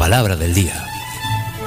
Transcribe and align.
palabra 0.00 0.34
del 0.34 0.54
día. 0.54 0.82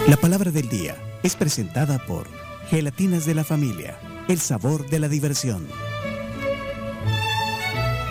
La 0.07 0.17
palabra 0.17 0.49
del 0.49 0.67
día 0.67 0.95
es 1.21 1.35
presentada 1.35 1.99
por 1.99 2.27
Gelatinas 2.67 3.27
de 3.27 3.35
la 3.35 3.43
Familia, 3.43 3.95
el 4.27 4.39
sabor 4.39 4.89
de 4.89 4.99
la 4.99 5.07
diversión. 5.07 5.67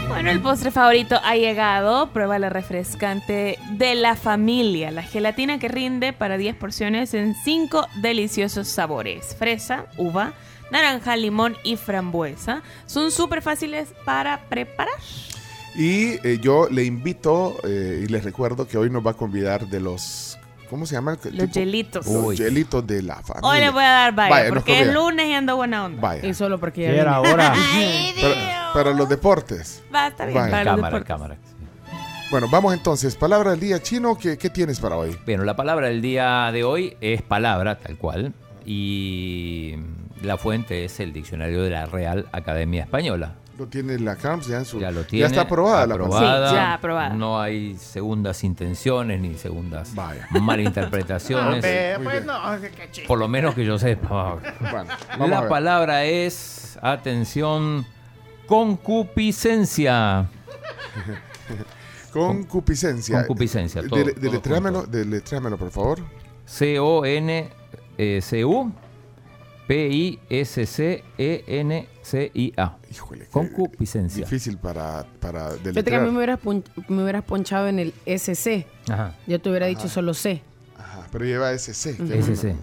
Bueno, 0.06 0.30
el 0.30 0.40
postre 0.40 0.70
favorito 0.70 1.18
ha 1.24 1.34
llegado. 1.34 2.10
Prueba 2.12 2.38
la 2.38 2.50
refrescante 2.50 3.58
de 3.72 3.96
la 3.96 4.14
familia. 4.14 4.92
La 4.92 5.02
gelatina 5.02 5.58
que 5.58 5.66
rinde 5.66 6.12
para 6.12 6.36
10 6.36 6.54
porciones 6.54 7.14
en 7.14 7.34
5 7.34 7.88
deliciosos 7.96 8.68
sabores. 8.68 9.34
Fresa, 9.36 9.86
uva, 9.96 10.34
naranja, 10.70 11.16
limón 11.16 11.56
y 11.64 11.74
frambuesa. 11.74 12.62
Son 12.86 13.10
súper 13.10 13.42
fáciles 13.42 13.88
para 14.04 14.42
preparar. 14.48 14.94
Y 15.74 16.18
eh, 16.26 16.38
yo 16.40 16.68
le 16.70 16.84
invito 16.84 17.56
eh, 17.64 18.02
y 18.04 18.06
les 18.08 18.24
recuerdo 18.24 18.68
que 18.68 18.76
hoy 18.76 18.90
nos 18.90 19.04
va 19.06 19.12
a 19.12 19.14
convidar 19.14 19.66
de 19.66 19.80
los. 19.80 20.38
¿Cómo 20.68 20.86
se 20.86 20.94
llama? 20.94 21.18
Los 21.30 21.50
hielitos. 21.50 22.06
Los 22.06 22.36
hielitos 22.38 22.86
de 22.86 23.02
la 23.02 23.16
familia. 23.16 23.48
Hoy 23.50 23.58
le 23.60 23.70
voy 23.70 23.84
a 23.84 23.90
dar 23.90 24.14
vaya, 24.14 24.48
porque 24.48 24.80
es 24.80 24.92
lunes 24.92 25.26
y 25.28 25.34
ando 25.34 25.56
buena 25.56 25.84
onda. 25.84 26.00
Vaya. 26.00 26.26
Y 26.26 26.32
solo 26.32 26.58
porque 26.58 26.82
ya 26.82 26.90
¿Qué 26.90 26.98
era? 26.98 27.52
Ay, 27.54 28.14
Pero, 28.18 28.34
para 28.72 28.92
los 28.92 29.08
deportes. 29.08 29.82
Va 29.94 30.06
a 30.06 30.08
estar 30.08 30.28
bien 30.28 30.40
Vaya. 30.40 30.50
para 30.50 30.64
Cámara, 30.64 30.86
deportes. 30.86 31.06
cámara. 31.08 31.36
Bueno, 32.30 32.48
vamos 32.50 32.72
entonces. 32.72 33.14
Palabra 33.16 33.50
del 33.50 33.60
día 33.60 33.82
chino. 33.82 34.16
¿Qué, 34.16 34.38
qué 34.38 34.48
tienes 34.48 34.80
para 34.80 34.96
hoy? 34.96 35.14
Bueno, 35.26 35.44
la 35.44 35.56
palabra 35.56 35.88
del 35.88 36.00
día 36.00 36.50
de 36.52 36.64
hoy 36.64 36.96
es 37.02 37.20
palabra, 37.20 37.78
tal 37.78 37.98
cual, 37.98 38.32
y 38.64 39.74
la 40.22 40.38
fuente 40.38 40.86
es 40.86 41.00
el 41.00 41.12
diccionario 41.12 41.62
de 41.62 41.70
la 41.70 41.84
Real 41.84 42.26
Academia 42.32 42.84
Española. 42.84 43.34
Lo 43.62 43.68
tiene 43.68 43.96
la 44.00 44.16
CAMS 44.16 44.48
ya 44.48 44.58
en 44.58 44.64
su. 44.64 44.80
Ya 44.80 44.90
lo 44.90 45.04
tiene. 45.04 45.24
está 45.24 45.42
aprobada 45.42 45.86
la 45.86 45.94
aprobada. 45.94 46.48
Sí, 46.48 46.54
ya 46.56 46.74
aprobada. 46.74 47.10
No 47.10 47.40
hay 47.40 47.76
segundas 47.76 48.42
intenciones 48.42 49.20
ni 49.20 49.36
segundas 49.36 49.94
Vaya. 49.94 50.26
malinterpretaciones. 50.32 51.62
Bien. 52.02 52.26
por 53.06 53.20
lo 53.20 53.28
menos 53.28 53.54
que 53.54 53.64
yo 53.64 53.78
sepa. 53.78 54.40
Bueno, 54.60 54.88
La 55.28 55.46
palabra 55.48 56.04
es, 56.06 56.76
atención, 56.82 57.86
concupiscencia. 58.48 60.28
Concupiscencia. 62.12 63.18
Concupiscencia, 63.18 63.80
deletréamelo, 63.82 64.80
junto. 64.80 64.90
deletréamelo, 64.98 65.56
por 65.56 65.70
favor. 65.70 66.00
C-O-N-C-U 66.46 67.52
P-I-S-C-E-N-C-I-A. 71.52 72.76
Híjole. 72.90 73.26
Concupiscencia. 73.26 74.24
Difícil 74.24 74.58
para, 74.58 75.06
para 75.20 75.50
Fíjate 75.50 75.84
que 75.84 75.96
a 75.96 76.00
mí 76.00 76.10
me 76.10 76.16
hubieras, 76.16 76.38
pon- 76.40 76.64
me 76.88 77.02
hubieras 77.02 77.24
ponchado 77.24 77.68
en 77.68 77.78
el 77.78 77.94
SC. 78.06 78.66
Ajá. 78.88 79.14
Yo 79.26 79.40
te 79.40 79.48
hubiera 79.50 79.66
dicho 79.66 79.88
solo 79.88 80.14
C. 80.14 80.42
Ajá, 80.78 81.06
pero 81.10 81.24
lleva 81.24 81.52
SC. 81.52 81.96
que 81.96 82.18
es 82.18 82.26
SC. 82.28 82.54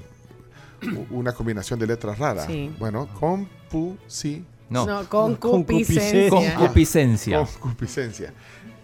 Una, 0.82 1.00
una 1.12 1.34
combinación 1.34 1.80
de 1.80 1.88
letras 1.88 2.18
raras. 2.20 2.48
Sí. 2.48 2.74
Bueno, 2.80 3.08
compusi, 3.20 4.44
No, 4.70 5.06
concupiscencia. 5.10 6.30
concupiscencia. 6.56 7.38
concupiscencia. 7.60 8.34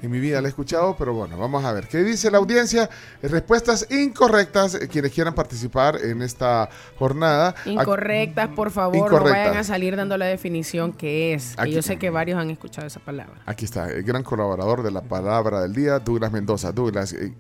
En 0.06 0.12
mi 0.12 0.20
vida 0.20 0.40
la 0.40 0.48
he 0.48 0.50
escuchado, 0.50 0.96
pero 0.96 1.16
bueno, 1.16 1.36
vamos 1.36 1.66
a 1.66 1.74
ver. 1.74 1.88
¿Qué 1.88 2.04
dice 2.04 2.30
la 2.30 2.38
audiencia? 2.38 2.88
Eh, 3.24 3.28
Respuestas 3.28 3.88
incorrectas. 3.90 4.76
eh, 4.76 4.88
Quienes 4.88 5.12
quieran 5.12 5.34
participar 5.34 5.98
en 6.00 6.22
esta 6.22 6.70
jornada. 7.00 7.56
Incorrectas, 7.66 8.50
por 8.50 8.70
favor, 8.70 9.12
no 9.12 9.24
vayan 9.24 9.58
a 9.58 9.64
salir 9.64 9.96
dando 9.96 10.16
la 10.20 10.28
definición 10.28 10.94
que 10.94 11.34
es. 11.34 11.56
Que 11.56 11.62
Aquí. 11.64 11.72
yo 11.72 11.82
sé 11.82 11.98
que 11.98 12.12
varios 12.12 12.38
han 12.40 12.52
escuchado 12.52 12.86
esa 12.86 13.00
palabra. 13.00 13.42
Aquí 13.48 13.66
está, 13.66 13.90
el 13.90 14.04
gran 14.04 14.22
colaborador 14.22 14.84
de 14.84 14.92
la 14.92 15.02
palabra 15.02 15.62
del 15.62 15.74
día, 15.74 15.98
Douglas 15.98 16.32
Mendoza. 16.32 16.72
Douglas, 16.72 17.12
eh, 17.14 17.34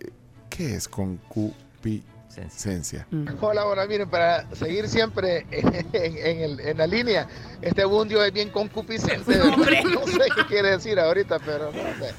¿qué 0.49 0.73
es 0.73 0.87
concupiscencia? 0.87 3.05
Hola, 3.41 3.67
hola, 3.67 3.85
miren, 3.85 4.09
para 4.09 4.49
seguir 4.55 4.87
siempre 4.89 5.45
en, 5.51 5.67
en 5.93 6.41
el- 6.41 6.59
en 6.61 6.77
la 6.79 6.87
línea, 6.87 7.27
este 7.61 7.85
bundio 7.85 8.23
es 8.23 8.33
bien 8.33 8.49
concupiscente. 8.49 9.37
No 9.37 10.07
sé 10.07 10.29
qué 10.35 10.45
quiere 10.47 10.71
decir 10.71 10.99
ahorita, 10.99 11.37
pero 11.45 11.65
no 11.67 11.73
sé. 12.03 12.11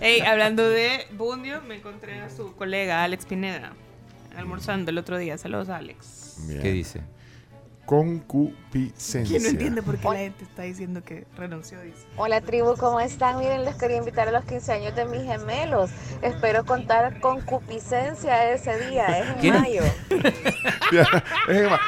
Ey, 0.00 0.20
hablando 0.20 0.68
de 0.68 1.06
Bundio, 1.16 1.60
me 1.62 1.76
encontré 1.76 2.20
a 2.20 2.30
su 2.30 2.54
colega 2.54 3.02
Alex 3.04 3.24
Pineda 3.26 3.72
almorzando 4.36 4.90
el 4.90 4.98
otro 4.98 5.16
día. 5.18 5.38
Saludos, 5.38 5.68
Alex. 5.70 6.36
Bien. 6.46 6.60
¿Qué 6.62 6.72
dice? 6.72 7.00
Concupiscencia. 7.86 9.22
¿Quién 9.38 9.42
no 9.44 9.48
entiende 9.48 9.80
por 9.82 9.96
qué 9.96 10.08
la 10.08 10.16
gente 10.16 10.42
está 10.44 10.62
diciendo 10.62 11.04
que 11.04 11.24
renunció? 11.36 11.80
Dice. 11.82 12.04
Hola 12.16 12.40
tribu, 12.40 12.74
¿cómo 12.76 12.98
están? 13.00 13.38
Miren, 13.38 13.64
les 13.64 13.76
quería 13.76 13.96
invitar 13.98 14.26
a 14.28 14.32
los 14.32 14.44
15 14.44 14.72
años 14.72 14.96
de 14.96 15.04
mis 15.06 15.22
gemelos. 15.22 15.90
Espero 16.20 16.64
contar 16.66 17.20
con 17.20 17.40
cupiscencia 17.42 18.52
ese 18.52 18.90
día, 18.90 19.06
es 19.20 19.28
en 19.28 19.34
¿Quién? 19.36 19.60
mayo. 19.60 19.82
Ma- 21.70 21.80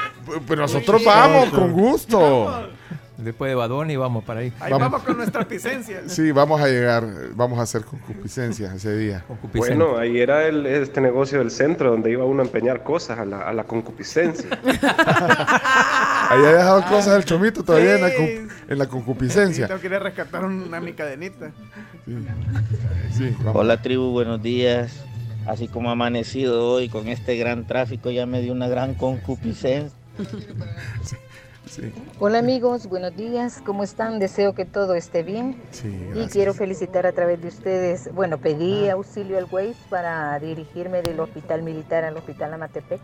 Pero 0.46 0.62
nosotros 0.62 1.04
vamos, 1.04 1.50
con 1.50 1.72
gusto. 1.72 2.70
Después 3.18 3.50
de 3.50 3.56
Badoni 3.56 3.96
vamos 3.96 4.22
para 4.22 4.40
ahí. 4.40 4.52
Ahí 4.60 4.70
Vamos. 4.70 4.92
vamos, 4.92 5.02
con 5.06 5.16
nuestra 5.16 5.46
picencia. 5.46 6.02
Sí, 6.06 6.30
vamos 6.30 6.60
a 6.60 6.68
llegar, 6.68 7.04
vamos 7.34 7.58
a 7.58 7.62
hacer 7.62 7.82
concupiscencia 7.84 8.72
ese 8.74 8.96
día. 8.96 9.24
Concupiscencia. 9.26 9.74
Bueno, 9.84 9.98
ahí 9.98 10.20
era 10.20 10.46
el, 10.46 10.64
este 10.66 11.00
negocio 11.00 11.40
del 11.40 11.50
centro 11.50 11.90
donde 11.90 12.12
iba 12.12 12.24
uno 12.24 12.42
a 12.42 12.46
empeñar 12.46 12.84
cosas 12.84 13.18
a 13.18 13.24
la, 13.24 13.40
a 13.42 13.52
la 13.52 13.64
concupiscencia. 13.64 14.48
Ahí 16.30 16.44
ha 16.44 16.52
dejado 16.52 16.84
cosas 16.84 17.16
el 17.16 17.24
chomito 17.24 17.64
todavía 17.64 17.96
en, 17.96 18.02
la, 18.02 18.08
Sí. 18.10 18.16
con- 18.16 18.48
en 18.72 18.78
la 18.78 18.86
concupiscencia. 18.86 19.66
Tengo 19.66 19.80
que 19.80 19.86
ir 19.88 19.94
a 19.94 19.98
rescatar 19.98 20.44
una 20.44 20.80
mi 20.80 20.92
cadenita. 20.92 21.50
Sí, 22.06 22.14
Sí, 23.16 23.36
vamos. 23.38 23.56
Hola 23.56 23.82
tribu, 23.82 24.10
buenos 24.12 24.40
días. 24.42 24.92
Así 25.46 25.66
como 25.68 25.88
ha 25.88 25.92
amanecido 25.92 26.70
hoy 26.72 26.88
con 26.88 27.08
este 27.08 27.36
gran 27.36 27.66
tráfico, 27.66 28.10
ya 28.10 28.26
me 28.26 28.40
dio 28.42 28.52
una 28.52 28.68
gran 28.68 28.94
concupiscencia. 28.94 29.96
Sí, 31.68 31.92
Hola 32.18 32.38
amigos, 32.38 32.86
buenos 32.88 33.14
días, 33.14 33.60
¿cómo 33.64 33.82
están? 33.82 34.18
Deseo 34.18 34.54
que 34.54 34.64
todo 34.64 34.94
esté 34.94 35.22
bien. 35.22 35.60
sí, 35.70 35.88
Y 36.14 36.26
quiero 36.28 36.54
felicitar 36.54 37.06
a 37.06 37.12
través 37.12 37.40
de 37.42 37.48
ustedes, 37.48 38.12
bueno, 38.14 38.38
pedí 38.38 38.88
auxilio 38.88 39.36
al 39.38 39.44
Waze 39.50 39.76
para 39.90 40.38
dirigirme 40.38 41.02
del 41.02 41.20
hospital 41.20 41.62
militar 41.62 42.04
al 42.04 42.16
hospital 42.16 42.54
Amatepec 42.54 43.00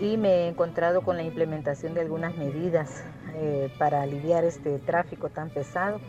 y 0.00 0.16
me 0.16 0.28
he 0.44 0.48
encontrado 0.48 1.02
con 1.02 1.16
la 1.16 1.22
implementación 1.22 1.94
de 1.94 2.00
algunas 2.00 2.36
medidas 2.36 2.90
eh, 3.36 3.70
para 3.78 4.02
aliviar 4.02 4.44
este 4.44 4.78
tráfico 4.78 5.28
tan 5.30 5.50
pesado 5.50 6.00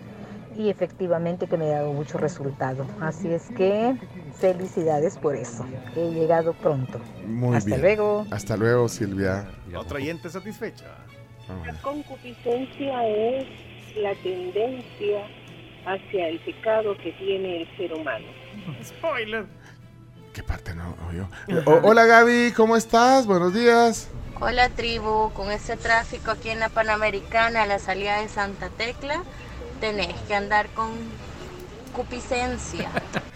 y 0.57 0.69
efectivamente 0.69 1.45
que 1.47 1.57
me 1.57 1.65
ha 1.73 1.79
dado 1.81 1.93
mucho 1.93 2.17
resultado. 2.17 2.85
Así 2.99 3.31
es 3.31 3.43
que 3.55 3.95
felicidades 4.39 5.17
por 5.17 5.35
eso. 5.35 5.63
He 5.95 6.09
llegado 6.11 6.53
pronto. 6.53 6.99
Muy 7.27 7.55
Hasta 7.55 7.67
bien. 7.69 7.81
luego. 7.81 8.25
Hasta 8.31 8.57
luego, 8.57 8.89
Silvia. 8.89 9.47
Otro 9.77 9.97
oyente 9.97 10.29
satisfecho. 10.29 10.85
Vamos 11.47 11.67
a 11.67 11.71
ver. 11.71 11.81
Concupiscencia 11.81 13.07
es 13.07 13.47
la 13.95 14.13
tendencia 14.15 15.27
hacia 15.85 16.27
el 16.29 16.39
pecado 16.39 16.97
que 16.97 17.11
tiene 17.13 17.61
el 17.61 17.77
ser 17.77 17.93
humano. 17.93 18.25
Spoiler. 18.83 19.45
¿Qué 20.33 20.43
parte 20.43 20.75
no 20.75 20.95
oyó? 21.09 21.27
Hola 21.83 22.05
Gaby, 22.05 22.51
¿cómo 22.55 22.75
estás? 22.75 23.25
Buenos 23.25 23.53
días. 23.53 24.09
Hola 24.39 24.69
tribu, 24.69 25.31
con 25.33 25.51
este 25.51 25.77
tráfico 25.77 26.29
aquí 26.29 26.49
en 26.49 26.59
la 26.59 26.69
Panamericana, 26.69 27.63
a 27.63 27.65
la 27.65 27.79
salida 27.79 28.21
de 28.21 28.27
Santa 28.27 28.69
Tecla, 28.69 29.23
tenés 29.79 30.13
que 30.27 30.35
andar 30.35 30.67
con 30.69 30.91
cupiscencia. 31.93 32.91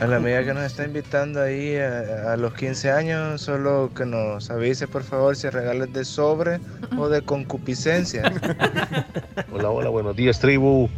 A 0.00 0.06
la 0.06 0.16
amiga 0.16 0.44
que 0.44 0.54
nos 0.54 0.64
está 0.64 0.84
invitando 0.84 1.42
ahí 1.42 1.76
a, 1.76 2.32
a 2.32 2.36
los 2.36 2.54
15 2.54 2.90
años, 2.90 3.40
solo 3.40 3.90
que 3.94 4.04
nos 4.06 4.50
avise 4.50 4.86
por 4.88 5.02
favor 5.02 5.36
si 5.36 5.48
regales 5.48 5.92
de 5.92 6.04
sobre 6.04 6.60
o 6.96 7.08
de 7.08 7.22
concupiscencia. 7.22 8.22
Hola, 9.52 9.70
hola, 9.70 9.88
buenos 9.90 10.16
días, 10.16 10.38
tribu. 10.40 10.88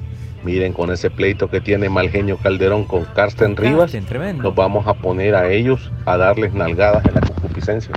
Miren, 0.43 0.73
con 0.73 0.91
ese 0.91 1.11
pleito 1.11 1.51
que 1.51 1.61
tiene 1.61 1.91
Malgenio 1.91 2.39
Calderón 2.39 2.85
con 2.87 3.05
Carsten 3.05 3.57
Rivas, 3.57 3.93
tremendo. 4.09 4.43
nos 4.45 4.55
vamos 4.55 4.87
a 4.87 4.95
poner 4.95 5.35
a 5.35 5.51
ellos 5.51 5.91
a 6.07 6.17
darles 6.17 6.55
nalgadas 6.55 7.05
en 7.05 7.15
la 7.15 7.21
concupiscencia. 7.21 7.93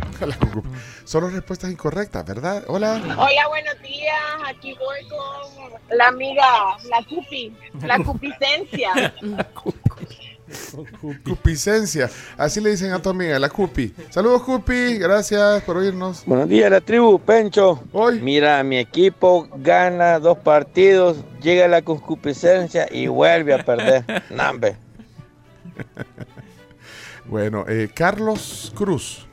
Solo 1.05 1.29
respuestas 1.29 1.71
incorrectas, 1.71 2.25
¿verdad? 2.25 2.65
Hola. 2.67 3.01
Hola, 3.17 3.47
buenos 3.47 3.81
días. 3.81 4.13
Aquí 4.45 4.73
voy 4.73 5.07
con 5.09 5.97
la 5.97 6.07
amiga, 6.09 6.43
la 6.89 7.01
cupi, 7.07 7.55
la 7.81 7.97
cupiscencia. 8.03 9.13
Cupiscencia. 11.25 12.09
Así 12.37 12.59
le 12.61 12.71
dicen 12.71 12.91
a 12.91 13.01
tu 13.01 13.09
amiga, 13.09 13.39
la 13.39 13.49
Cupi. 13.49 13.93
Saludos, 14.09 14.43
Cupi. 14.43 14.97
Gracias 14.97 15.63
por 15.63 15.77
oírnos. 15.77 16.25
Buenos 16.25 16.49
días 16.49 16.69
la 16.69 16.81
tribu, 16.81 17.19
Pencho. 17.19 17.83
Hoy. 17.91 18.19
Mira, 18.19 18.63
mi 18.63 18.77
equipo 18.77 19.47
gana 19.55 20.19
dos 20.19 20.37
partidos, 20.37 21.17
llega 21.41 21.67
la 21.67 21.81
concupiscencia 21.81 22.87
y 22.91 23.07
vuelve 23.07 23.53
a 23.53 23.63
perder. 23.63 24.03
Nambe. 24.29 24.75
Bueno, 27.25 27.65
eh, 27.67 27.89
Carlos 27.93 28.71
Cruz. 28.75 29.25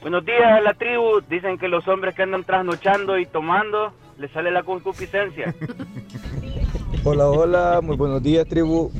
Buenos 0.00 0.24
días, 0.24 0.62
la 0.62 0.74
tribu. 0.74 1.20
Dicen 1.28 1.58
que 1.58 1.68
los 1.68 1.86
hombres 1.88 2.14
que 2.14 2.22
andan 2.22 2.44
trasnochando 2.44 3.18
y 3.18 3.26
tomando 3.26 3.92
les 4.18 4.30
sale 4.32 4.50
la 4.50 4.62
concupiscencia. 4.62 5.54
Hola, 7.04 7.28
hola, 7.28 7.80
muy 7.82 7.96
buenos 7.96 8.22
días 8.22 8.46
tribu. 8.46 8.90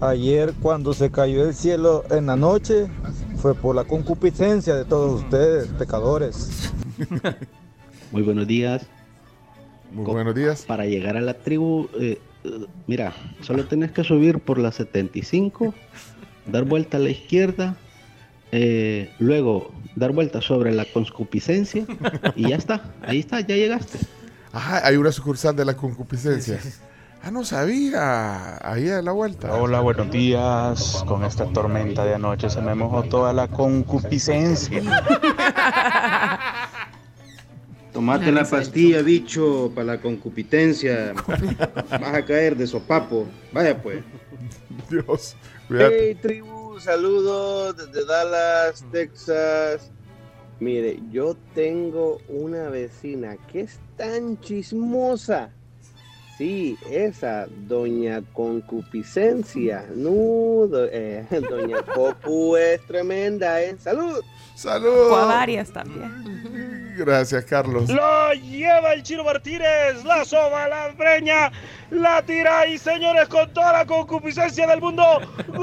Ayer 0.00 0.54
cuando 0.62 0.94
se 0.94 1.10
cayó 1.10 1.46
el 1.46 1.54
cielo 1.54 2.04
en 2.10 2.26
la 2.26 2.36
noche, 2.36 2.86
fue 3.36 3.54
por 3.54 3.76
la 3.76 3.84
concupiscencia 3.84 4.74
de 4.74 4.86
todos 4.86 5.22
ustedes, 5.22 5.68
pecadores. 5.78 6.72
Muy 8.10 8.22
buenos 8.22 8.46
días. 8.46 8.86
Muy 9.92 10.06
buenos 10.06 10.34
días. 10.34 10.62
Para 10.62 10.86
llegar 10.86 11.18
a 11.18 11.20
la 11.20 11.34
tribu, 11.34 11.90
eh, 12.00 12.18
eh, 12.44 12.66
mira, 12.86 13.12
solo 13.42 13.66
tenés 13.66 13.92
que 13.92 14.02
subir 14.02 14.38
por 14.38 14.58
la 14.58 14.72
75, 14.72 15.74
dar 16.46 16.64
vuelta 16.64 16.96
a 16.96 17.00
la 17.00 17.10
izquierda, 17.10 17.76
eh, 18.52 19.10
luego 19.18 19.70
dar 19.96 20.12
vuelta 20.12 20.40
sobre 20.40 20.72
la 20.72 20.86
concupiscencia 20.86 21.84
y 22.36 22.48
ya 22.48 22.56
está, 22.56 22.94
ahí 23.02 23.18
está, 23.18 23.40
ya 23.40 23.54
llegaste. 23.54 23.98
Ajá, 24.50 24.86
hay 24.86 24.96
una 24.96 25.12
sucursal 25.12 25.54
de 25.54 25.66
la 25.66 25.76
concupiscencia. 25.76 26.58
Ah, 27.22 27.30
no 27.30 27.44
sabía. 27.44 28.56
Ahí 28.66 28.88
a 28.88 29.02
la 29.02 29.12
vuelta. 29.12 29.54
Hola, 29.54 29.80
buenos 29.80 30.10
días. 30.10 31.04
Con 31.06 31.24
esta 31.24 31.44
tormenta 31.52 32.04
de 32.04 32.14
anoche 32.14 32.48
se 32.48 32.62
me 32.62 32.74
mojó 32.74 33.02
toda 33.02 33.34
la 33.34 33.46
concupiscencia. 33.48 34.82
Tomate 37.92 38.32
la 38.32 38.44
pastilla, 38.44 39.02
bicho, 39.02 39.70
para 39.74 39.86
la 39.86 40.00
concupitencia. 40.00 41.12
Vas 41.90 42.14
a 42.14 42.24
caer 42.24 42.56
de 42.56 42.66
sopapo. 42.66 43.26
Vaya 43.52 43.80
pues. 43.82 44.02
Dios, 44.88 45.36
Hey, 45.68 46.16
tribu, 46.20 46.80
saludos 46.80 47.76
desde 47.76 48.06
Dallas, 48.06 48.84
Texas. 48.90 49.90
Mire, 50.58 51.00
yo 51.12 51.36
tengo 51.54 52.18
una 52.28 52.70
vecina 52.70 53.36
que 53.52 53.60
es 53.62 53.78
tan 53.96 54.40
chismosa. 54.40 55.50
Sí, 56.40 56.78
esa, 56.90 57.44
doña 57.68 58.22
concupiscencia. 58.32 59.84
No, 59.94 60.66
do- 60.68 60.86
eh, 60.90 61.26
doña 61.50 61.82
Cocu 61.82 62.56
es 62.56 62.80
tremenda, 62.86 63.60
¿eh? 63.60 63.76
¡Salud! 63.78 64.22
¡Salud! 64.54 65.10
O 65.12 65.16
a 65.16 65.26
varias 65.26 65.70
también. 65.70 66.94
Gracias, 66.96 67.44
Carlos. 67.44 67.90
Lo 67.90 68.32
lleva 68.32 68.94
el 68.94 69.02
Chino 69.02 69.22
Martínez, 69.22 70.02
la 70.02 70.24
soba, 70.24 70.66
la 70.66 70.88
breña, 70.92 71.52
la 71.90 72.22
tira 72.22 72.66
y 72.66 72.78
señores 72.78 73.28
con 73.28 73.52
toda 73.52 73.74
la 73.74 73.84
concupiscencia 73.84 74.66
del 74.66 74.80
mundo. 74.80 75.04
¡Gol 75.46 75.58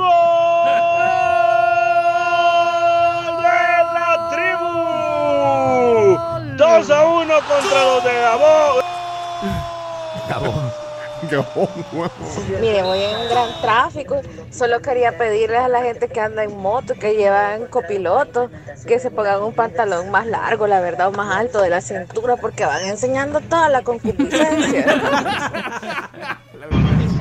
de 3.42 3.84
la 3.96 4.30
tribu! 4.32 4.68
2 6.56 6.90
a 6.92 7.04
1 7.04 7.34
contra 7.48 7.84
los 7.84 8.04
de 8.04 8.14
Gabón. 8.14 8.87
Mire, 12.62 12.84
voy 12.84 13.00
en 13.00 13.18
un 13.18 13.30
gran 13.30 13.62
tráfico. 13.62 14.22
Solo 14.52 14.82
quería 14.82 15.18
pedirles 15.18 15.60
a 15.60 15.68
la 15.68 15.82
gente 15.82 16.08
que 16.08 16.20
anda 16.20 16.44
en 16.44 16.58
moto, 16.58 16.94
que 16.94 17.16
llevan 17.16 17.66
copiloto, 17.68 18.50
que 18.86 19.00
se 19.00 19.10
pongan 19.10 19.44
un 19.44 19.54
pantalón 19.54 20.12
más 20.12 20.28
largo, 20.28 20.68
la 20.68 20.80
verdad, 20.80 21.08
o 21.08 21.12
más 21.12 21.36
alto 21.36 21.62
de 21.62 21.70
la 21.70 21.82
cintura, 21.82 22.36
porque 22.36 22.66
van 22.66 22.86
enseñando 22.86 23.40
toda 23.42 23.70
la 23.70 23.82
concupiscencia. 23.82 24.86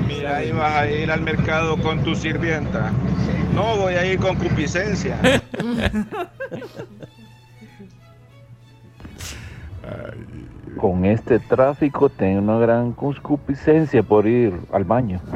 Mira, 0.07 0.45
ibas 0.45 0.75
a 0.75 0.87
ir 0.87 1.11
al 1.11 1.23
mercado 1.23 1.81
con 1.81 2.03
tu 2.03 2.15
sirvienta. 2.15 2.91
No 3.55 3.77
voy 3.77 3.95
a 3.95 4.05
ir 4.05 4.19
con 4.19 4.37
concupiscencia. 4.37 5.19
Con 10.87 11.05
este 11.05 11.41
tráfico 11.41 12.09
tengo 12.09 12.39
una 12.39 12.61
gran 12.61 12.93
concupiscencia 12.93 14.05
por 14.05 14.25
ir 14.25 14.55
al 14.73 14.85
baño. 14.85 15.21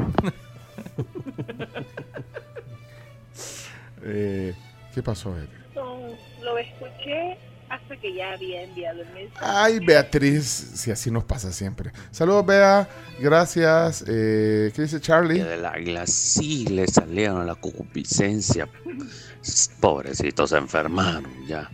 Eh, 4.03 4.55
¿Qué 4.95 5.03
pasó, 5.03 5.37
Ed? 5.37 5.47
No, 5.75 5.99
lo 6.41 6.57
escuché 6.57 7.37
hasta 7.69 7.95
que 7.97 8.15
ya 8.15 8.31
había 8.31 8.63
enviado 8.63 9.03
el 9.03 9.13
mensaje. 9.13 9.45
Ay, 9.45 9.79
Beatriz, 9.79 10.45
si 10.47 10.89
así 10.89 11.11
nos 11.11 11.23
pasa 11.23 11.51
siempre. 11.51 11.91
Saludos, 12.09 12.47
Bea. 12.47 12.89
Gracias. 13.19 14.03
Eh, 14.07 14.71
¿Qué 14.75 14.81
dice 14.81 14.99
Charlie? 14.99 15.43
del 15.43 15.65
águila 15.65 16.07
sí 16.07 16.65
le 16.65 16.87
salieron 16.87 17.45
la 17.45 17.53
concupiscencia. 17.53 18.67
Pobrecitos 19.79 20.49
se 20.49 20.57
enfermaron 20.57 21.45
ya. 21.45 21.69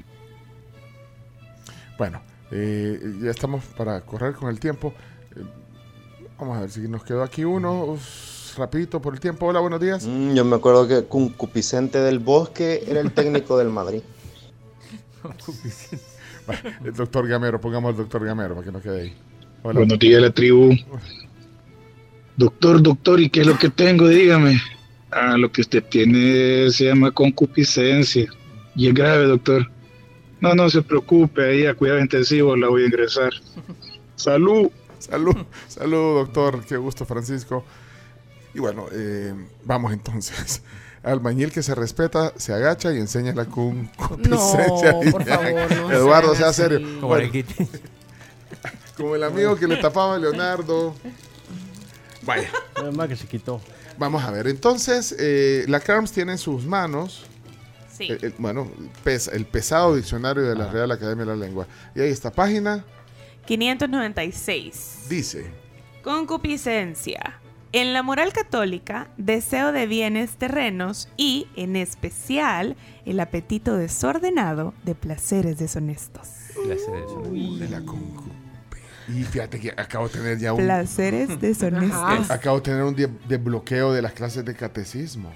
Bueno, 1.97 2.21
eh, 2.51 2.99
ya 3.21 3.31
estamos 3.31 3.63
para 3.77 4.01
correr 4.01 4.33
con 4.33 4.49
el 4.49 4.59
tiempo. 4.59 4.93
Eh, 5.35 5.43
vamos 6.39 6.57
a 6.57 6.61
ver 6.61 6.69
si 6.69 6.81
nos 6.87 7.03
quedó 7.03 7.23
aquí 7.23 7.43
uno. 7.43 7.85
Uf, 7.85 8.57
rapidito 8.57 9.01
por 9.01 9.13
el 9.13 9.19
tiempo. 9.19 9.47
Hola, 9.47 9.59
buenos 9.59 9.79
días. 9.79 10.05
Mm, 10.05 10.33
yo 10.33 10.45
me 10.45 10.55
acuerdo 10.55 10.87
que 10.87 11.05
Concupiscente 11.07 11.99
del 11.99 12.19
Bosque 12.19 12.83
era 12.87 12.99
el 12.99 13.11
técnico 13.11 13.57
del 13.57 13.69
Madrid. 13.69 14.01
Bueno, 16.47 16.61
el 16.85 16.93
doctor 16.93 17.27
Gamero, 17.27 17.59
pongamos 17.59 17.89
al 17.89 17.97
doctor 17.97 18.25
Gamero 18.25 18.55
para 18.55 18.65
que 18.65 18.71
nos 18.71 18.81
quede 18.81 19.01
ahí. 19.01 19.13
Hola. 19.63 19.79
Buenos 19.79 19.99
días, 19.99 20.21
la 20.21 20.31
tribu. 20.31 20.73
Doctor, 22.37 22.81
doctor, 22.81 23.19
¿y 23.19 23.29
qué 23.29 23.41
es 23.41 23.47
lo 23.47 23.57
que 23.57 23.69
tengo? 23.69 24.07
Dígame. 24.07 24.57
Ah, 25.11 25.35
lo 25.37 25.51
que 25.51 25.59
usted 25.59 25.83
tiene 25.83 26.69
se 26.71 26.85
llama 26.85 27.11
concupiscencia. 27.11 28.29
Y 28.77 28.87
es 28.87 28.93
grave, 28.93 29.25
doctor. 29.25 29.69
No, 30.39 30.53
no 30.53 30.69
se 30.69 30.81
preocupe, 30.81 31.49
ahí 31.49 31.65
a 31.65 31.73
cuidado 31.73 31.99
intensivo 31.99 32.55
la 32.55 32.67
voy 32.67 32.83
a 32.83 32.85
ingresar. 32.85 33.33
Salud. 34.15 34.69
Salud, 34.99 35.35
salud, 35.67 36.15
doctor. 36.15 36.65
Qué 36.65 36.75
gusto, 36.75 37.05
Francisco. 37.05 37.63
Y 38.55 38.59
bueno, 38.59 38.87
eh, 38.91 39.31
vamos 39.63 39.93
entonces. 39.93 40.63
Albañil 41.03 41.51
que 41.51 41.61
se 41.61 41.75
respeta, 41.75 42.33
se 42.35 42.51
agacha 42.51 42.91
y 42.91 42.97
enseña 42.97 43.31
la 43.33 43.45
concupiscencia. 43.45 44.93
No, 44.93 45.11
por 45.11 45.23
favor, 45.23 45.71
no 45.77 45.91
Eduardo, 45.93 46.35
sea 46.35 46.51
serio. 46.51 46.79
Como 46.95 47.09
Bueno, 47.09 47.25
el 47.25 47.31
kit. 47.31 47.47
como 48.97 49.15
el 49.15 49.23
amigo 49.23 49.55
que 49.55 49.67
le 49.67 49.77
tapaba 49.77 50.15
a 50.15 50.17
Leonardo. 50.19 50.95
Vaya. 52.23 52.49
Además 52.75 53.07
que 53.09 53.15
se 53.15 53.27
quitó. 53.27 53.61
Vamos 53.99 54.23
a 54.23 54.31
ver, 54.31 54.47
entonces, 54.47 55.15
eh, 55.17 55.63
la 55.67 55.79
CRAMS 55.79 56.11
tiene 56.11 56.33
en 56.33 56.37
sus 56.37 56.65
manos, 56.65 57.25
Sí. 57.97 58.07
el- 58.09 58.23
el- 58.23 58.33
bueno, 58.37 58.69
pes- 59.03 59.27
el 59.27 59.45
pesado 59.45 59.95
diccionario 59.95 60.43
de 60.43 60.55
la 60.55 60.67
Real 60.71 60.91
Academia 60.91 61.25
de 61.25 61.31
la 61.35 61.45
Lengua. 61.45 61.67
Y 61.95 62.01
ahí 62.01 62.09
esta 62.09 62.31
página 62.31 62.83
596. 63.45 65.05
dice, 65.09 65.45
Concupiscencia. 66.03 67.39
En 67.73 67.91
la 67.93 68.01
moral 68.01 68.31
católica, 68.31 69.09
deseo 69.17 69.71
de 69.73 69.87
bienes 69.87 70.31
terrenos 70.37 71.09
y, 71.17 71.47
en 71.55 71.75
especial, 71.75 72.77
el 73.05 73.19
apetito 73.19 73.75
desordenado 73.75 74.73
de 74.85 74.95
placeres 74.95 75.57
deshonestos. 75.59 76.27
Clase 76.63 76.91
de 76.91 77.03
eso. 77.03 77.21
de 77.59 77.69
la 77.69 77.81
concu. 77.81 78.23
Y 79.09 79.23
fíjate 79.23 79.59
que 79.59 79.69
acabo 79.77 80.07
de 80.07 80.13
tener 80.13 80.37
ya 80.37 80.53
un... 80.53 80.63
Placeres 80.63 81.39
deshonestos. 81.41 82.31
Acabo 82.31 82.57
de 82.57 82.61
tener 82.63 82.83
un 82.83 82.95
de- 82.95 83.09
desbloqueo 83.27 83.91
de 83.93 84.01
las 84.01 84.13
clases 84.13 84.43
de 84.45 84.55
catecismo. 84.55 85.33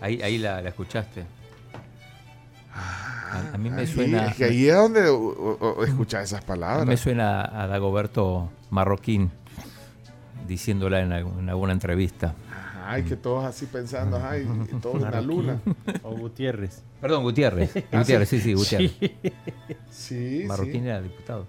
Ahí, 0.00 0.20
ahí 0.22 0.38
la, 0.38 0.60
la 0.62 0.68
escuchaste. 0.68 1.24
A, 2.74 3.54
a 3.54 3.58
mí 3.58 3.70
me 3.70 3.80
Ahí, 3.82 3.86
suena. 3.86 4.26
es 4.26 4.36
que 4.36 4.44
ahí 4.44 4.68
es 4.68 4.74
donde 4.74 5.08
o- 5.08 5.16
o- 5.18 5.84
escuchas 5.84 6.24
esas 6.24 6.38
a 6.40 6.42
mí 6.42 6.46
palabras. 6.46 6.86
me 6.86 6.96
suena 6.96 7.40
a 7.42 7.66
Dagoberto 7.66 8.50
Marroquín 8.70 9.30
diciéndola 10.46 11.00
en, 11.00 11.12
alguna 11.48 11.72
entrevista. 11.72 12.34
Ay, 12.86 13.02
que 13.02 13.16
todos 13.16 13.44
así 13.44 13.66
pensando, 13.66 14.20
ay, 14.22 14.46
todos 14.80 15.02
en 15.02 15.10
la 15.10 15.20
luna. 15.20 15.58
O 16.04 16.10
Gutiérrez. 16.16 16.82
Perdón, 17.00 17.24
Gutiérrez. 17.24 17.72
Ah, 17.92 17.98
Gutiérrez, 17.98 18.28
sí. 18.28 18.38
sí, 18.40 18.44
sí, 18.44 18.54
Gutiérrez. 18.54 18.92
Sí, 19.90 20.44
Marroquín 20.46 20.82
sí. 20.82 20.88
era 20.88 21.00
diputado. 21.02 21.46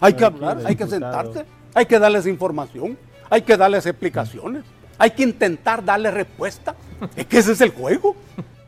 Hay 0.00 0.12
que 0.14 0.24
hablar, 0.24 0.58
hay 0.64 0.76
que 0.76 0.86
sentarse, 0.86 1.44
hay 1.74 1.86
que 1.86 1.98
darles 1.98 2.26
información, 2.26 2.96
hay 3.30 3.42
que 3.42 3.56
darles 3.56 3.86
explicaciones, 3.86 4.62
hay 5.02 5.10
que 5.10 5.24
intentar 5.24 5.84
darle 5.84 6.12
respuesta. 6.12 6.76
Es 7.16 7.26
que 7.26 7.38
ese 7.38 7.52
es 7.52 7.60
el 7.60 7.70
juego. 7.70 8.14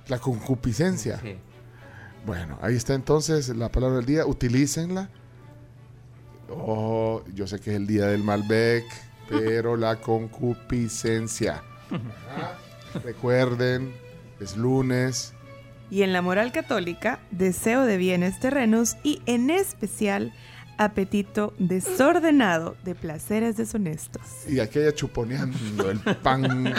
La 0.08 0.18
concupiscencia. 0.18 1.20
Bueno, 2.26 2.58
ahí 2.60 2.74
está 2.74 2.94
entonces 2.94 3.50
la 3.50 3.68
palabra 3.68 3.98
del 3.98 4.06
día. 4.06 4.26
Utilícenla. 4.26 5.10
Oh, 6.50 7.22
yo 7.32 7.46
sé 7.46 7.60
que 7.60 7.70
es 7.70 7.76
el 7.76 7.86
día 7.86 8.06
del 8.06 8.24
Malbec, 8.24 8.84
pero 9.28 9.76
la 9.76 10.00
concupiscencia. 10.00 11.62
Ah, 11.92 12.58
Recuerden, 13.04 13.94
es 14.40 14.56
lunes. 14.56 15.34
Y 15.88 16.02
en 16.02 16.12
la 16.12 16.20
moral 16.20 16.50
católica, 16.50 17.20
deseo 17.30 17.84
de 17.84 17.96
bienes 17.96 18.40
terrenos 18.40 18.96
y, 19.04 19.22
en 19.26 19.50
especial, 19.50 20.34
apetito 20.78 21.54
desordenado 21.58 22.76
de 22.84 22.94
placeres 22.94 23.56
deshonestos. 23.56 24.22
Y 24.48 24.60
aquella 24.60 24.92
chuponeando 24.94 25.90
el 25.90 25.98
pan. 26.22 26.74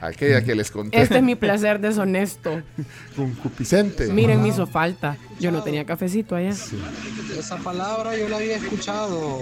Aquella 0.00 0.42
que 0.44 0.54
les 0.54 0.70
conté. 0.70 1.00
Este 1.00 1.18
es 1.18 1.22
mi 1.22 1.34
placer 1.36 1.80
deshonesto. 1.80 2.62
Concupiscente. 3.16 4.12
Miren, 4.12 4.42
me 4.42 4.48
hizo 4.48 4.66
falta. 4.66 5.16
Yo 5.40 5.50
no 5.50 5.62
tenía 5.62 5.84
cafecito 5.84 6.36
allá. 6.36 6.50
esa 6.50 7.56
palabra 7.56 8.16
yo 8.16 8.28
la 8.28 8.36
había 8.36 8.56
escuchado 8.56 9.40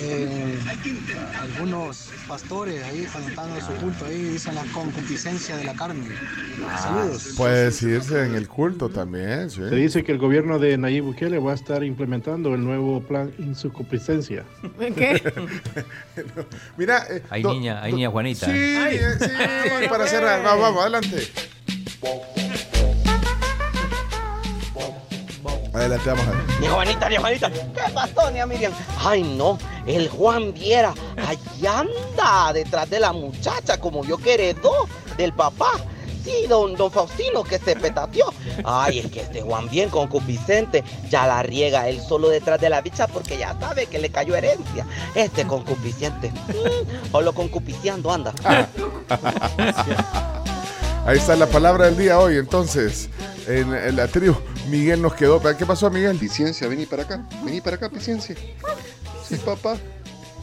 en 0.00 0.58
algunos 1.40 2.10
pastores 2.26 2.82
ahí 2.84 3.06
cuando 3.12 3.28
están 3.28 3.50
en 3.50 3.60
su 3.60 3.72
culto 3.74 4.06
ahí 4.06 4.22
dicen 4.22 4.54
la 4.54 4.64
concupiscencia 4.72 5.56
de 5.56 5.64
la 5.64 5.74
carne. 5.74 6.06
Saludos. 6.80 7.34
Puede 7.36 7.64
decirse 7.64 8.24
en 8.24 8.34
el 8.34 8.48
culto 8.48 8.88
también, 8.88 9.50
sí. 9.50 9.60
Se 9.68 9.74
dice 9.74 10.04
que 10.04 10.12
el 10.12 10.18
gobierno 10.18 10.58
de 10.58 10.78
Nayib 10.78 11.04
Bukele 11.04 11.38
va 11.38 11.52
a 11.52 11.54
estar 11.54 11.84
implementando 11.92 12.54
el 12.54 12.64
nuevo 12.64 13.00
plan 13.02 13.32
insuficiencia. 13.38 14.44
¿Qué? 14.96 15.22
Mira, 16.76 17.06
eh, 17.10 17.22
Hay 17.30 17.42
do- 17.42 17.52
niña, 17.52 17.82
hay 17.82 17.90
do- 17.92 17.96
niña 17.98 18.10
Juanita. 18.10 18.46
Sí, 18.46 18.52
¿eh? 18.52 18.88
eh, 18.94 19.14
sí, 19.20 19.88
para 19.90 20.06
cerrar. 20.06 20.42
Vamos, 20.42 20.60
vamos, 20.62 20.80
adelante. 20.82 21.28
Adelante, 25.74 26.08
vamos 26.10 26.26
a 26.26 26.30
ver. 26.32 26.40
Ni 26.60 26.66
Juanita, 26.66 27.08
ni 27.08 27.16
Juanita. 27.16 27.50
¿Qué 27.50 27.92
pasó, 27.94 28.30
ni 28.30 28.44
Miriam? 28.46 28.72
Ay, 28.98 29.22
no. 29.22 29.58
El 29.86 30.08
Juan 30.08 30.52
Viera. 30.52 30.92
Allá 31.16 31.80
anda, 31.80 32.52
detrás 32.52 32.88
de 32.90 33.00
la 33.00 33.12
muchacha, 33.12 33.78
como 33.78 34.04
yo 34.04 34.18
que 34.18 34.34
heredó 34.34 34.86
del 35.16 35.32
papá. 35.32 35.72
Sí, 36.24 36.46
don, 36.48 36.74
don 36.76 36.90
Faustino, 36.90 37.42
que 37.42 37.58
se 37.58 37.74
petateó. 37.76 38.32
Ay, 38.64 39.00
es 39.00 39.10
que 39.10 39.20
este 39.20 39.42
Juan 39.42 39.68
bien 39.68 39.90
concupiscente 39.90 40.84
ya 41.10 41.26
la 41.26 41.42
riega 41.42 41.88
él 41.88 42.00
solo 42.00 42.28
detrás 42.28 42.60
de 42.60 42.70
la 42.70 42.80
bicha 42.80 43.06
porque 43.08 43.36
ya 43.38 43.58
sabe 43.58 43.86
que 43.86 43.98
le 43.98 44.10
cayó 44.10 44.36
herencia. 44.36 44.86
Este 45.14 45.46
concupisciente. 45.46 46.30
mm, 46.30 47.14
o 47.14 47.20
lo 47.20 47.32
concupiciando 47.32 48.12
anda. 48.12 48.32
Ahí 51.04 51.18
está 51.18 51.34
la 51.34 51.46
palabra 51.46 51.86
del 51.86 51.96
día 51.96 52.20
hoy. 52.20 52.36
Entonces, 52.36 53.08
en, 53.48 53.74
en 53.74 53.96
la 53.96 54.06
tribu, 54.06 54.36
Miguel 54.68 55.02
nos 55.02 55.14
quedó. 55.14 55.42
¿Qué 55.56 55.66
pasó, 55.66 55.90
Miguel? 55.90 56.16
Paciencia, 56.16 56.68
vení 56.68 56.86
para 56.86 57.02
acá. 57.02 57.26
Vení 57.44 57.60
para 57.60 57.76
acá, 57.76 57.88
paciencia. 57.90 58.36
Sí, 59.28 59.36
papá. 59.36 59.76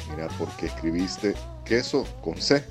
Mira, 0.10 0.28
porque 0.38 0.66
escribiste 0.66 1.34
queso 1.64 2.06
con 2.22 2.42
C. 2.42 2.64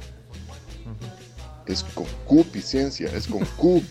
Es 1.68 1.84
con 1.94 2.06
Q, 2.26 2.44
paciencia. 2.52 3.10
Es 3.14 3.26
con 3.28 3.44
Q. 3.56 3.82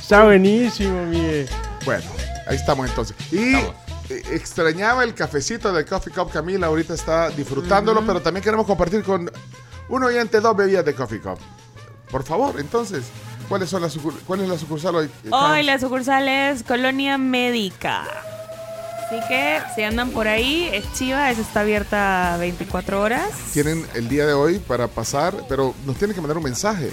Está 0.00 0.24
buenísimo, 0.24 1.04
Miguel. 1.06 1.48
Bueno, 1.84 2.04
ahí 2.48 2.56
estamos 2.56 2.88
entonces. 2.88 3.16
Y 3.32 3.54
eh, 3.54 4.22
extrañaba 4.32 5.04
el 5.04 5.14
cafecito 5.14 5.72
del 5.72 5.86
Coffee 5.86 6.12
Cup 6.12 6.30
Camila, 6.32 6.66
ahorita 6.66 6.94
está 6.94 7.30
disfrutándolo, 7.30 8.04
pero 8.04 8.20
también 8.20 8.42
queremos 8.42 8.66
compartir 8.66 9.02
con 9.02 9.30
un 9.88 10.02
oyente 10.04 10.40
dos 10.40 10.56
bebidas 10.56 10.84
de 10.84 10.94
Coffee 10.94 11.20
Cup. 11.20 11.38
Por 12.10 12.22
favor, 12.24 12.58
entonces, 12.60 13.04
¿cuáles 13.48 13.68
son 13.68 13.82
las 13.82 13.96
¿cuál 14.26 14.40
es 14.40 14.48
la 14.48 14.58
sucursal 14.58 14.94
hoy? 14.96 15.06
eh, 15.24 15.28
Hoy 15.30 15.62
la 15.62 15.78
sucursal 15.78 16.28
es 16.28 16.62
Colonia 16.62 17.18
Médica. 17.18 18.04
Así 19.06 19.20
que 19.28 19.60
si 19.74 19.82
andan 19.84 20.10
por 20.10 20.26
ahí, 20.26 20.68
es 20.72 20.92
chiva, 20.94 21.30
esa 21.30 21.40
está 21.40 21.60
abierta 21.60 22.36
24 22.40 23.00
horas. 23.00 23.30
Tienen 23.52 23.86
el 23.94 24.08
día 24.08 24.26
de 24.26 24.32
hoy 24.32 24.58
para 24.58 24.88
pasar, 24.88 25.32
pero 25.48 25.76
nos 25.84 25.96
tienen 25.96 26.16
que 26.16 26.20
mandar 26.20 26.38
un 26.38 26.42
mensaje. 26.42 26.90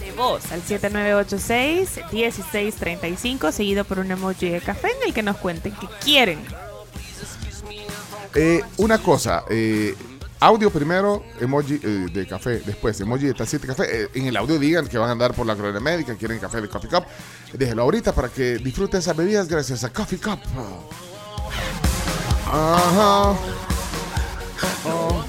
De 0.00 0.12
voz 0.12 0.52
al 0.52 0.62
7986-1635, 0.62 3.52
seguido 3.52 3.84
por 3.84 4.00
un 4.00 4.10
emoji 4.10 4.50
de 4.50 4.60
café 4.60 4.88
en 4.88 5.08
el 5.08 5.14
que 5.14 5.22
nos 5.22 5.38
cuenten 5.38 5.72
qué 5.80 5.86
quieren. 6.04 6.40
Eh, 8.34 8.60
una 8.76 8.98
cosa, 8.98 9.44
eh, 9.48 9.94
audio 10.40 10.70
primero, 10.70 11.24
emoji 11.40 11.80
eh, 11.82 12.06
de 12.12 12.26
café, 12.26 12.60
después 12.60 13.00
emoji 13.00 13.26
de 13.26 13.34
tacita 13.34 13.62
de 13.62 13.68
café. 13.68 14.02
Eh, 14.02 14.08
en 14.14 14.26
el 14.26 14.36
audio 14.36 14.58
digan 14.58 14.86
que 14.86 14.98
van 14.98 15.08
a 15.08 15.12
andar 15.12 15.34
por 15.34 15.46
la 15.46 15.56
colonia 15.56 15.80
médica, 15.80 16.14
quieren 16.14 16.38
café 16.38 16.60
de 16.60 16.68
Coffee 16.68 16.90
Cup. 16.90 17.04
Déjelo 17.52 17.82
ahorita 17.82 18.14
para 18.14 18.28
que 18.28 18.58
disfruten 18.58 19.00
esas 19.00 19.16
bebidas 19.16 19.48
gracias 19.48 19.84
a 19.84 19.92
Coffee 19.92 20.18
Cup. 20.18 20.38
Ajá. 22.46 23.36
Oh. 24.84 25.24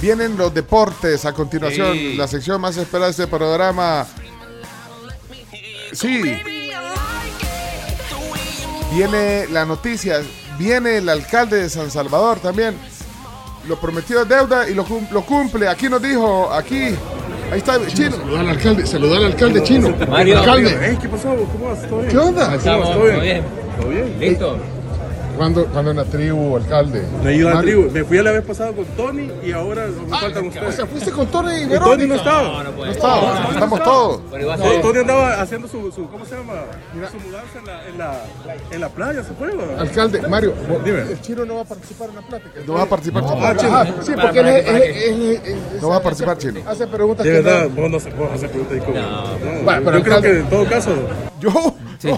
Vienen 0.00 0.36
los 0.36 0.52
deportes 0.52 1.24
a 1.24 1.32
continuación, 1.32 2.16
la 2.16 2.28
sección 2.28 2.60
más 2.60 2.76
esperada 2.76 3.06
de 3.06 3.10
este 3.12 3.26
programa. 3.26 4.06
Sí. 5.92 6.36
Viene 8.92 9.46
la 9.48 9.64
noticia, 9.64 10.22
viene 10.58 10.98
el 10.98 11.08
alcalde 11.08 11.62
de 11.62 11.68
San 11.70 11.90
Salvador 11.90 12.38
también. 12.40 12.76
Lo 13.68 13.76
prometió 13.80 14.24
deuda 14.24 14.68
y 14.68 14.74
lo, 14.74 14.84
cum- 14.84 15.06
lo 15.10 15.22
cumple. 15.22 15.68
Aquí 15.68 15.88
nos 15.88 16.00
dijo, 16.00 16.52
aquí. 16.52 16.94
Ahí 17.50 17.58
está, 17.58 17.78
Chino. 17.88 18.16
Saludar 18.16 18.40
al 18.40 18.48
alcalde, 18.50 18.86
saludar 18.86 19.18
al 19.18 19.24
alcalde 19.26 19.62
Chino. 19.62 19.94
Mario. 20.08 20.38
Alcalde. 20.38 20.98
¿Qué 21.00 21.08
pasó? 21.08 21.34
¿Cómo 21.34 21.68
vas? 21.70 21.88
¿Todo 21.88 21.98
bien? 21.98 22.10
¿Qué 22.10 22.18
onda? 22.18 22.58
¿Cómo 22.58 22.78
vas? 22.80 22.90
¿Todo 22.92 23.20
bien? 23.20 23.44
¿Todo 23.80 23.88
bien? 23.88 24.16
¿Listo? 24.20 24.58
¿Cuándo, 25.36 25.66
cuándo 25.66 25.90
en 25.90 25.96
la 25.98 26.04
tribu, 26.04 26.56
alcalde? 26.56 27.04
No 27.22 27.28
he 27.28 27.36
ido 27.36 27.48
a 27.50 27.54
la 27.54 27.60
tribu. 27.60 27.90
Me 27.90 28.04
fui 28.04 28.18
a 28.18 28.22
la 28.22 28.32
vez 28.32 28.42
pasada 28.42 28.72
con 28.72 28.84
Tony 28.96 29.30
y 29.44 29.52
ahora 29.52 29.86
me 29.86 30.08
faltan 30.18 30.46
ustedes. 30.46 30.68
O 30.68 30.72
sea, 30.72 30.86
fuiste 30.86 31.10
con 31.12 31.26
Tony 31.26 31.52
y 31.52 31.62
Y 31.62 31.66
Verónica. 31.66 31.90
Tony 31.96 32.06
no 32.08 32.14
estaba. 32.14 32.62
No, 32.64 32.86
estaba, 32.86 33.48
estamos 33.50 33.82
todos. 33.84 34.20
No, 34.32 34.80
Tony 34.80 34.98
andaba 35.00 35.40
haciendo 35.42 35.68
su, 35.68 35.92
su 35.92 36.08
¿cómo 36.08 36.24
se 36.24 36.36
llama? 36.36 36.54
Su 37.10 37.18
mudanza 37.20 37.58
en 37.58 37.66
la, 37.66 37.86
en 37.88 37.98
la, 37.98 38.56
en 38.70 38.80
la 38.80 38.88
playa, 38.88 39.22
¿se 39.22 39.32
fue? 39.34 39.48
o? 39.50 39.78
Alcalde, 39.80 40.22
Mario, 40.28 40.54
vos- 40.68 40.82
Dime. 40.84 41.00
el 41.02 41.20
chino 41.20 41.44
no 41.44 41.56
va 41.56 41.60
a 41.62 41.64
participar 41.64 42.08
en 42.08 42.14
la 42.16 42.22
plática. 42.22 42.60
No 42.66 42.72
va 42.74 42.82
a 42.82 42.86
participar. 42.86 43.22
No, 43.22 43.28
Chino. 43.34 43.46
ah, 43.46 43.56
Chino. 43.56 43.72
Ah, 43.76 43.86
sí, 44.02 44.12
porque 44.20 44.38
él, 44.40 44.44
Para- 44.46 44.58
él- 44.58 44.64
para 44.64 44.80
que- 44.80 45.08
él- 45.10 45.40
él- 45.44 45.58
no 45.82 45.88
va 45.88 45.96
a 45.96 46.02
participar, 46.02 46.38
Chino. 46.38 46.60
Hace 46.66 46.86
preguntas 46.86 47.24
De 47.26 47.30
que 47.32 47.40
verdad, 47.42 47.64
no- 47.68 47.82
vos 47.82 47.90
no 47.90 48.00
se 48.00 48.10
puede 48.10 48.32
hacer 48.32 48.50
preguntas 48.50 48.76
y 48.78 48.80
cómo. 48.80 48.98
No, 48.98 49.62
Bueno, 49.64 49.82
pero 49.84 49.98
yo 49.98 50.04
creo 50.04 50.22
que 50.22 50.30
en 50.40 50.48
todo 50.48 50.64
caso. 50.66 50.90
Yo. 51.40 51.50
Sí, 51.98 52.08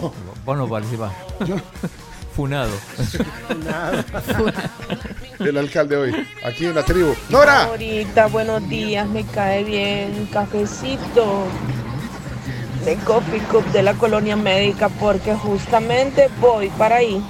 vos 0.45 0.57
no 0.57 0.69
participás. 0.69 1.13
Funado. 2.39 2.71
El 5.41 5.59
alcalde 5.59 5.97
hoy, 5.97 6.27
aquí 6.45 6.67
en 6.67 6.77
la 6.77 6.85
tribu. 6.85 7.13
¡Nora! 7.31 7.65
Ahorita, 7.65 8.27
buenos 8.27 8.69
días, 8.69 9.09
me 9.09 9.25
cae 9.25 9.65
bien 9.65 10.29
cafecito 10.33 11.49
de 12.85 12.95
Coffee 12.99 13.41
Cup 13.51 13.65
de 13.73 13.83
la 13.83 13.95
colonia 13.95 14.37
médica 14.37 14.89
porque 14.89 15.35
justamente 15.35 16.31
voy 16.41 16.69
para 16.79 16.99
ahí. 16.99 17.21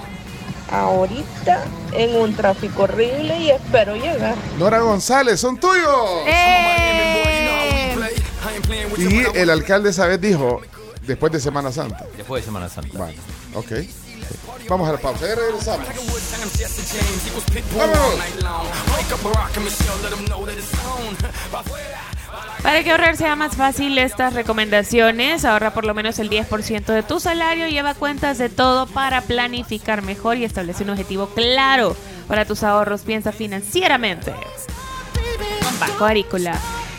Ahorita 0.71 1.65
en 1.95 2.15
un 2.15 2.37
tráfico 2.37 2.83
horrible 2.83 3.39
y 3.39 3.49
espero 3.49 3.97
llegar. 3.97 4.35
Nora 4.59 4.81
González, 4.81 5.41
son 5.41 5.59
tuyos. 5.59 6.27
Y 8.99 9.39
el 9.39 9.49
alcalde 9.49 9.89
esa 9.89 10.07
vez 10.07 10.21
dijo, 10.21 10.61
después 11.09 11.33
de 11.33 11.41
Semana 11.41 11.73
Santa. 11.73 12.07
Después 12.17 12.43
de 12.43 12.47
Semana 12.47 12.69
Santa. 12.69 12.97
Bueno, 12.97 13.21
ok. 13.55 13.73
Vamos 14.69 14.89
a 14.89 14.93
la 14.93 14.99
pausa, 14.99 15.27
ya 15.27 15.35
regresamos. 15.35 15.87
Para 22.63 22.85
que 22.85 22.91
ahorrar 22.91 23.17
sea 23.17 23.35
más 23.37 23.57
fácil 23.57 23.97
estas 23.97 24.35
recomendaciones, 24.35 25.45
ahorra 25.47 25.73
por 25.73 25.87
lo 25.87 25.95
menos 25.95 26.19
el 26.19 26.29
10% 26.29 26.85
de 26.85 27.03
tu 27.03 27.19
salario, 27.19 27.67
lleva 27.69 27.95
cuentas 27.95 28.37
de 28.37 28.51
todo 28.51 28.87
para 28.87 29.23
planificar 29.23 30.03
mejor 30.03 30.37
y 30.37 30.45
establece 30.45 30.85
un 30.85 30.91
objetivo 30.91 31.29
claro 31.29 31.97
para 32.27 32.45
tus 32.45 32.63
ahorros. 32.63 33.03
Piensa 33.03 33.33
financieramente. 33.33 34.35
Banco 35.81 36.05
Agrícola. 36.05 36.59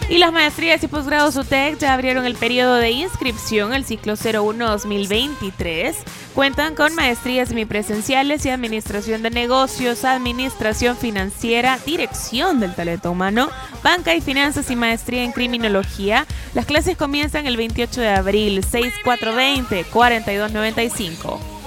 Y 0.10 0.18
las 0.18 0.34
maestrías 0.34 0.84
y 0.84 0.88
posgrados 0.88 1.36
UTEC 1.36 1.78
ya 1.78 1.94
abrieron 1.94 2.26
el 2.26 2.34
periodo 2.34 2.74
de 2.76 2.90
inscripción, 2.90 3.76
el 3.76 3.86
ciclo 3.86 4.14
01-2023. 4.14 5.94
Cuentan 6.34 6.74
con 6.74 6.96
maestrías 6.96 7.50
semipresenciales 7.50 8.44
y 8.44 8.50
administración 8.50 9.22
de 9.22 9.30
negocios, 9.30 10.06
administración 10.06 10.98
financiera, 10.98 11.78
dirección 11.86 12.60
del 12.60 12.74
talento 12.74 13.12
humano, 13.12 13.52
banca 13.84 14.16
y 14.16 14.22
finanzas 14.22 14.72
y 14.72 14.76
maestría 14.76 15.24
en 15.24 15.32
criminología. 15.32 16.26
Las 16.56 16.66
clases 16.66 16.98
comienzan 16.98 17.46
el 17.46 17.56
28 17.56 18.02
de 18.02 18.10
abril, 18.10 18.66
6420-4295. 18.66 21.59